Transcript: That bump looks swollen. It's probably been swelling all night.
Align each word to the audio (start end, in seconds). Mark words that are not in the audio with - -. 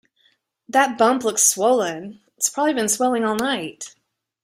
That 0.67 0.97
bump 0.97 1.23
looks 1.23 1.43
swollen. 1.43 2.21
It's 2.35 2.49
probably 2.49 2.73
been 2.73 2.89
swelling 2.89 3.23
all 3.23 3.35
night. 3.35 3.93